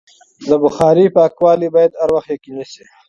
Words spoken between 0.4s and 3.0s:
د بخارۍ پاکوالی باید هر وخت یقیني شي.